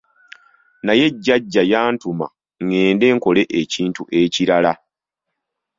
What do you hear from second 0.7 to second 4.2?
Naye jjajja yantuma ngende nkole ekintu